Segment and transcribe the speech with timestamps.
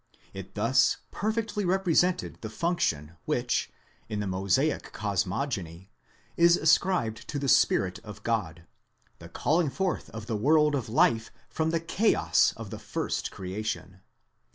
[0.33, 3.69] it thus perfectly represented the function which,
[4.09, 5.91] in the Mosaic cosmogony,
[6.35, 11.69] is ascribed to the Spirit of God,—the calling forth of the world of life from
[11.69, 13.99] the chaos of the first creation.